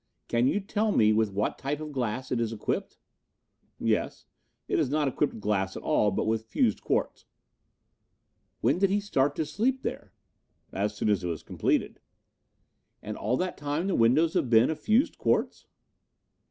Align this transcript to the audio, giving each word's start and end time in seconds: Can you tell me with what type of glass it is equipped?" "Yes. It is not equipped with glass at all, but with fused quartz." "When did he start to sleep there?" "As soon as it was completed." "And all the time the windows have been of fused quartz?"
Can 0.27 0.47
you 0.47 0.59
tell 0.59 0.91
me 0.91 1.13
with 1.13 1.31
what 1.31 1.59
type 1.59 1.79
of 1.79 1.91
glass 1.91 2.31
it 2.31 2.41
is 2.41 2.51
equipped?" 2.51 2.97
"Yes. 3.79 4.25
It 4.67 4.79
is 4.79 4.89
not 4.89 5.07
equipped 5.07 5.35
with 5.35 5.43
glass 5.43 5.77
at 5.77 5.83
all, 5.83 6.09
but 6.09 6.25
with 6.25 6.47
fused 6.47 6.81
quartz." 6.81 7.27
"When 8.61 8.79
did 8.79 8.89
he 8.89 8.99
start 8.99 9.35
to 9.35 9.45
sleep 9.45 9.83
there?" 9.83 10.11
"As 10.71 10.95
soon 10.95 11.09
as 11.09 11.23
it 11.23 11.27
was 11.27 11.43
completed." 11.43 11.99
"And 13.03 13.15
all 13.15 13.37
the 13.37 13.51
time 13.51 13.85
the 13.85 13.93
windows 13.93 14.33
have 14.33 14.49
been 14.49 14.71
of 14.71 14.79
fused 14.79 15.19
quartz?" 15.19 15.67